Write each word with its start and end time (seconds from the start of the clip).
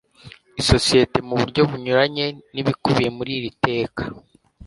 isosiyete 0.61 1.17
mu 1.27 1.33
buryo 1.39 1.61
bunyuranye 1.69 2.25
n 2.53 2.55
ibikubiye 2.61 3.09
muri 3.17 3.31
iri 3.37 3.51
teka 3.65 4.03